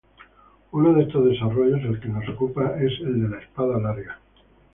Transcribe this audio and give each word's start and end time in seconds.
Uno 0.71 0.93
de 0.93 1.03
estos 1.03 1.25
desarrollos 1.29 1.81
-el 1.81 1.99
que 2.01 2.09
nos 2.09 2.27
ocupa- 2.27 2.73
es 2.81 2.91
el 3.01 3.21
de 3.21 3.29
la 3.29 3.37
espada 3.39 3.79
larga. 3.79 4.17